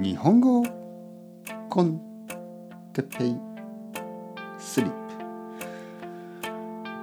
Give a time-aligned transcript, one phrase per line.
[0.00, 0.62] 日本語
[1.68, 2.00] コン
[2.92, 3.36] テペイ
[4.56, 4.90] スリッ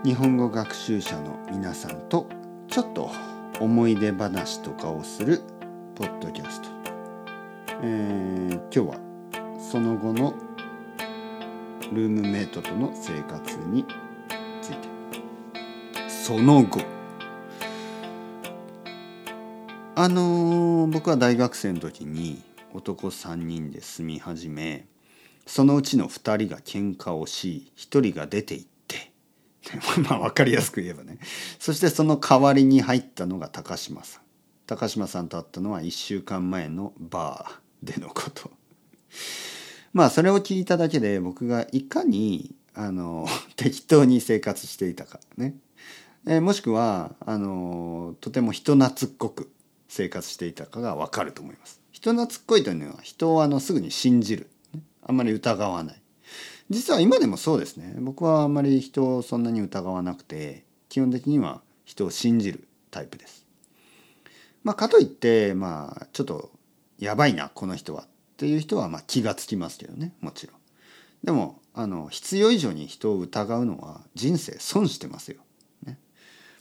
[0.04, 0.08] プ。
[0.08, 2.30] 日本語学習者の皆さんと
[2.70, 3.12] ちょっと
[3.60, 5.42] 思い出話とかをする
[5.96, 6.70] ポッドキャスト、
[7.84, 8.96] えー、今日は
[9.60, 10.34] その後の
[11.92, 13.86] ルームメイトとの生活に
[14.62, 14.88] ついて。
[16.08, 16.80] その後。
[19.96, 22.42] あのー、僕は大学生の時に
[22.76, 24.88] 男3人で住み始め
[25.46, 29.12] そのうちの2人が喧嘩をし1人が出て行って
[30.10, 31.18] まあ分かりやすく言えばね。
[31.60, 34.22] そしてその代わりに入ったのが高島さん。
[34.68, 38.52] 高島さんと会ったのは1週間前のバーでのこと。
[39.94, 45.56] まあそれを聞いただけで僕がいかにあの 適当に生活していたかね、
[46.28, 49.52] え、もしくはあのとても人懐っこく
[49.96, 51.82] 生活していたかがわかると思います。
[51.92, 54.50] 人懐っこいというのは人をあのすぐに信じる、
[55.02, 56.02] あんまり疑わない
[56.70, 63.46] 実は今でもそうですね僕はあんまり人をそんなに疑わなくて基本的には人を信じるタイプです。
[64.64, 66.52] まあ、かといってまあちょっと
[67.00, 70.56] やばいなこの人はっていう人はま気がつきますけどねもちろん。
[71.24, 75.38] でもあの必要以上に人を疑うのは人生損してますよ。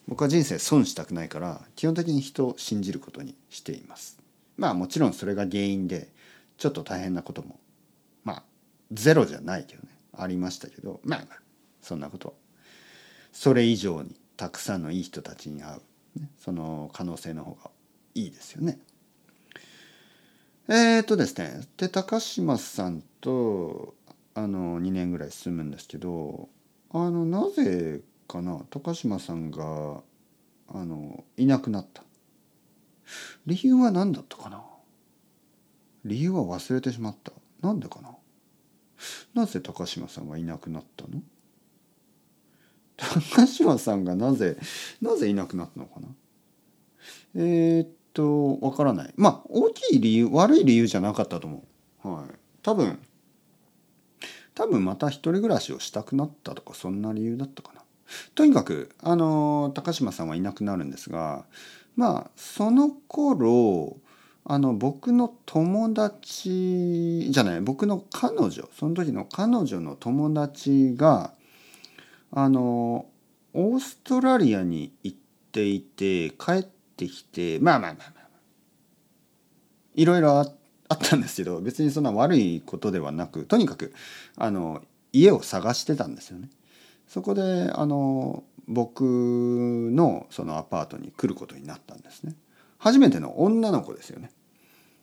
[0.06, 4.18] 僕は人生損したくないから基本的に人を信じることにしています。
[4.56, 6.08] まあもちろんそれが原因で
[6.58, 7.58] ちょっと大変なことも
[8.22, 8.42] まあ
[8.92, 11.38] ゼロじゃないけどねありましたけどまあまあ
[11.80, 12.36] そんなこと
[13.32, 15.78] それ以上にたくさんのいい人たちに会
[16.16, 17.70] う、ね、その可能性の方が
[18.14, 18.78] いいですよね。
[20.68, 23.94] えー、っとですねで高島さんと
[24.34, 26.48] あの2年ぐらい住むんですけど
[26.90, 30.00] あのなぜかな高島さんが
[30.68, 32.02] あのいなくなった
[33.46, 34.62] 理由は何だったかな
[36.04, 37.32] 理由は忘れてしまった。
[37.62, 38.10] なんでかな
[39.34, 41.22] なぜ高島さんがいなくなったの
[42.96, 44.56] 高島さんがなぜ、
[45.00, 46.08] なぜいなくなったのかな
[47.34, 49.12] えー、っと、わからない。
[49.16, 51.64] まあ、大きい理由、悪い理由じゃなかったと思
[52.04, 52.08] う。
[52.08, 52.34] はい。
[52.62, 52.98] 多分、
[54.54, 57.83] 多分また一人暮らしをしたくなったとか、そんな理由だったかな。
[58.34, 61.44] とにかく、あの、高島さんはいなくなるんですが、
[61.96, 63.96] まあその頃
[64.44, 71.32] あの僕の友達じゃない僕の彼女その時の彼女の友達が
[72.30, 73.06] あの
[73.54, 75.18] オーストラリアに行っ
[75.52, 78.24] ていて帰ってきてまあまあまあまあ
[79.94, 83.94] いろいろあったんですけど別にそんな悪いことではなくとにかく
[84.36, 84.82] あの
[85.12, 86.50] 家を探してたんですよね。
[87.14, 92.34] そこであの僕のそのアパートに来ることになったんですね。
[92.76, 94.32] 初めての女の子ですよね。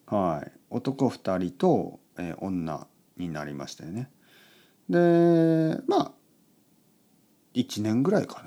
[0.08, 2.86] はい、男2人と、えー、女
[3.16, 4.12] になりましたよね。
[4.90, 6.12] でまあ
[7.54, 8.44] 1年ぐらいか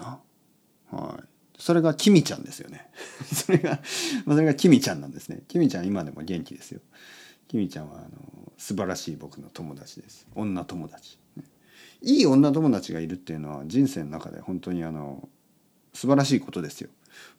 [0.92, 0.98] な。
[0.98, 1.22] はい、
[1.56, 2.90] それがキミちゃんですよね。
[3.32, 3.80] それが
[4.26, 5.40] それがキミちゃんなんですね。
[5.48, 6.82] キミちゃん今でも元気ですよ。
[7.48, 10.26] キミちゃんはあの素晴らしい僕の友達です。
[10.34, 11.18] 女友達。
[11.36, 11.44] ね
[12.02, 15.28] いい女友達がいるっていうのは人生の中で本当にあの
[15.92, 16.90] 素晴らしいことですよ。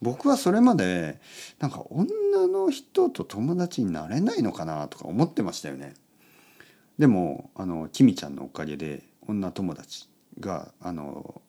[0.02, 1.20] 僕はそれまで
[1.60, 5.94] なんか女の人と友達になれないのかなとか思ってましたよね。
[6.98, 10.08] でもあのキミちゃんのおかげで女友達
[10.40, 11.42] があの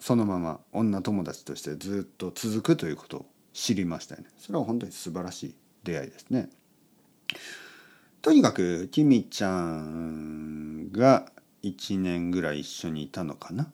[0.00, 4.28] そのまま女友達としてずっと続くということを知りましたよね。
[4.38, 6.48] それは本当に素晴らしい出会いですね。
[8.22, 11.30] とにかくキミちゃんが
[11.68, 13.70] 1年ぐらい一緒にいたのかな。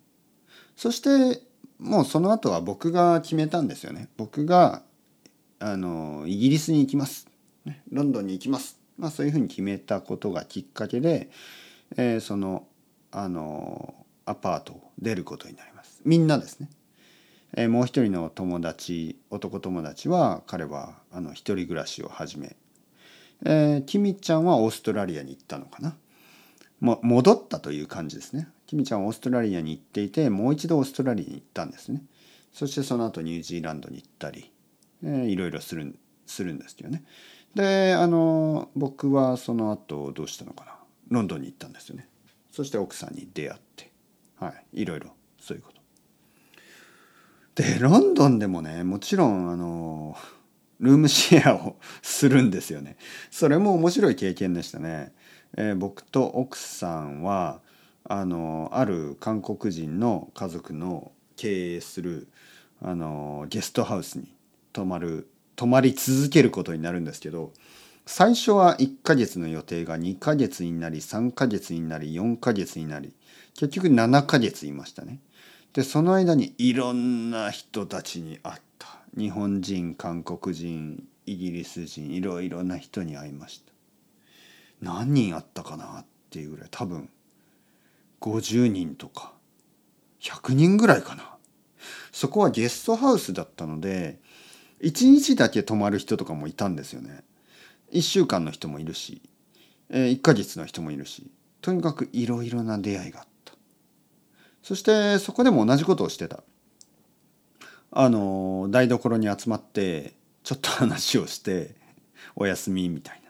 [0.76, 1.42] そして
[1.78, 4.08] もうその後は僕が決めたんですよね。
[4.16, 4.82] 僕が
[5.58, 7.28] あのイギリスに行きます。
[7.90, 8.78] ロンドンに行きます。
[8.98, 11.30] まあそういうふうに決めたことがきっかけで、
[11.96, 12.66] えー、その
[13.10, 16.00] あのアパートを出ることになります。
[16.04, 16.70] みんなですね、
[17.56, 22.56] えー、もう一人の友達男友達は彼はあの一人暮らしを始め、
[23.44, 25.96] えー、キミちゃんはオーストラリアに行ったのかな。
[26.82, 28.48] も戻ったという感じですね。
[28.66, 32.02] キミちゃんはオーストラリアに行っていてもう一度オーストラリアに行ったんですね。
[32.52, 34.50] そしてその後ニュージーランドに行ったり、
[35.04, 35.96] えー、いろいろする
[36.26, 37.04] するんですけどね。
[37.54, 40.74] であの僕はその後どうしたのかな
[41.08, 42.08] ロンドンに行ったんですよね。
[42.50, 43.92] そして奥さんに出会って
[44.40, 47.62] はいいろいろそういうこと。
[47.62, 50.16] でロンドンでもねもちろんあの
[50.80, 52.96] ルームシェアをするんですよね。
[53.30, 55.12] それも面白い経験でしたね。
[55.56, 57.60] えー、僕と奥さんは
[58.04, 62.28] あのある韓国人の家族の経営する
[62.80, 64.34] あのゲストハウスに
[64.72, 67.52] 泊まる泊まり続けることになるんですけど
[68.06, 73.12] 最初は1ヶ月の予定が2ヶ月になり3ヶ月になり4ヶ月になり
[73.54, 75.20] 結局7ヶ月いましたね。
[75.72, 83.71] でその間にいろんな人たちに会った日本人韓国人イギリス人いろいろな人に会いました
[84.82, 87.08] 何人会ったかなっていうぐらい多分。
[88.20, 89.32] 50人とか。
[90.20, 91.32] 100人ぐらいかな。
[92.12, 94.20] そこはゲストハウスだったので
[94.82, 97.24] 1日だけ泊まる人とかもいたんですよね。
[97.92, 99.22] 1週間の人もいるし
[99.90, 101.30] 1ヶ月の人もいるし
[101.60, 103.54] とにかくいろいろな出会いがあった。
[104.62, 106.42] そしてそこでも同じことをしてた。
[107.94, 110.14] あの台所に集まって
[110.44, 111.74] ちょっと話をして
[112.36, 113.21] お休みみたいな。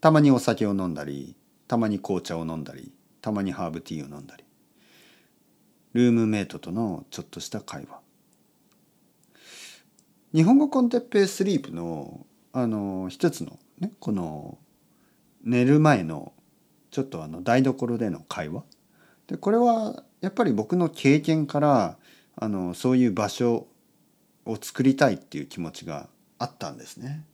[0.00, 1.36] たまにお酒を飲んだり
[1.68, 4.44] たまに紅茶を飲んだりたまにハーブティーを飲んだり。
[5.92, 8.00] ルームメイトとのちょっとした会話。
[10.32, 14.58] 日本語コンテッペイスリープのあの一つのねこの
[15.44, 16.32] 寝る前の
[16.90, 18.62] ちょっとあの台所での会話。
[19.26, 21.98] でこれはやっぱり僕の経験から
[22.36, 23.66] あのそういう場所
[24.46, 26.08] を作りたいっていう気持ちが
[26.38, 27.24] あったんですね。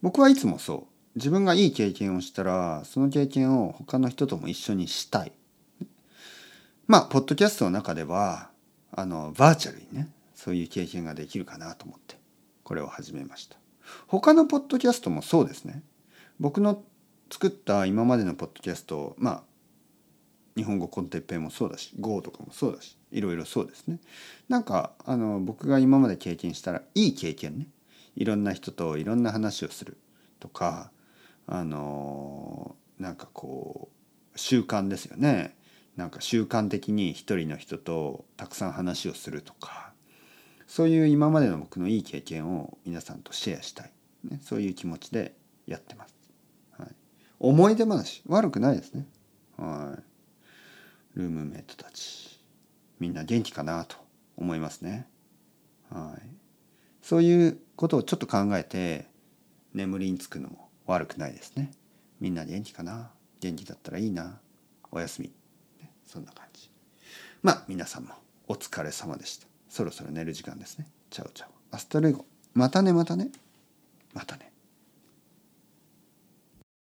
[0.00, 0.93] 僕はいつもそう。
[1.16, 5.32] 自分がいい経験をしたらその経験を他の人とも一緒にしたい。
[6.86, 8.50] まあポッドキャストの中では
[8.92, 12.16] あのバーチャルにねそういう経験ができるかなと思って
[12.62, 13.56] これを始めました。
[14.08, 15.82] 他のポッドキャストもそうですね。
[16.40, 16.82] 僕の
[17.30, 19.42] 作った今までのポッドキャストまあ
[20.56, 24.00] 日本語コンテッペイもそうだし GO とかもそうだしいろいろそうですね。
[24.48, 27.68] なんかあの僕が今まで経験したらいい経験ね
[28.16, 29.96] いろんな人といろんな話をする
[30.40, 30.90] とか
[31.46, 33.90] あのなんかこ
[34.34, 35.56] う習慣ですよね。
[35.96, 39.94] なんか習慣的に一人の人とたくさん話をするとか。
[40.66, 43.92] そういう今までの僕のいい経験を皆さんとシェアしたい、
[44.24, 45.34] ね、そういう気持ちで
[45.66, 46.14] やってます。
[46.78, 46.88] はい、
[47.38, 48.22] 思い出話。
[48.26, 49.06] 悪くないですね。
[49.56, 49.96] は
[51.14, 52.40] い、ルームメイトたち。
[52.98, 53.96] みんな元気かなと
[54.36, 55.06] 思いますね。
[55.90, 56.26] はい、
[57.02, 59.06] そういうことをちょっと考えて
[59.74, 61.72] 眠りにつくのも悪くないですね。
[62.20, 63.10] みんな元気かな？
[63.40, 64.38] 元気だったらいいな？
[64.90, 65.32] おやすみ、
[66.06, 66.70] そんな感じ。
[67.42, 68.14] まあ皆さんも
[68.48, 69.46] お疲れ様でした。
[69.68, 70.86] そろそろ寝る時間ですね。
[71.10, 71.48] chao chao。
[71.70, 72.24] hasta luego。
[72.54, 73.30] またねまたね。
[74.12, 74.52] またね。